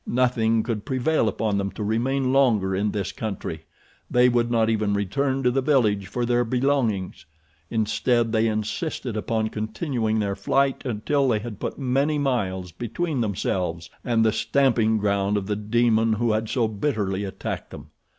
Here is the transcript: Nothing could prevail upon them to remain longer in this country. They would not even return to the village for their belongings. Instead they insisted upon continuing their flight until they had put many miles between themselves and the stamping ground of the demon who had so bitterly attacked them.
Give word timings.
Nothing 0.07 0.63
could 0.63 0.83
prevail 0.83 1.29
upon 1.29 1.59
them 1.59 1.69
to 1.73 1.83
remain 1.83 2.33
longer 2.33 2.75
in 2.75 2.89
this 2.89 3.11
country. 3.11 3.65
They 4.09 4.29
would 4.29 4.49
not 4.49 4.67
even 4.67 4.95
return 4.95 5.43
to 5.43 5.51
the 5.51 5.61
village 5.61 6.07
for 6.07 6.25
their 6.25 6.43
belongings. 6.43 7.27
Instead 7.69 8.31
they 8.31 8.47
insisted 8.47 9.15
upon 9.15 9.49
continuing 9.49 10.17
their 10.17 10.35
flight 10.35 10.81
until 10.87 11.27
they 11.27 11.37
had 11.37 11.59
put 11.59 11.77
many 11.77 12.17
miles 12.17 12.71
between 12.71 13.21
themselves 13.21 13.91
and 14.03 14.25
the 14.25 14.33
stamping 14.33 14.97
ground 14.97 15.37
of 15.37 15.45
the 15.45 15.55
demon 15.55 16.13
who 16.13 16.31
had 16.31 16.49
so 16.49 16.67
bitterly 16.67 17.23
attacked 17.23 17.69
them. 17.69 17.91